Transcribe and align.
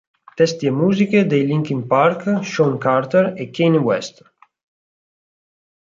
Testi 0.37 0.65
e 0.65 0.71
musiche 0.81 1.27
dei 1.31 1.43
Linkin 1.45 1.81
Park, 1.93 2.21
Shawn 2.49 2.75
Carter 2.79 3.25
e 3.41 3.43
Kanye 3.55 3.77
West. 3.87 4.15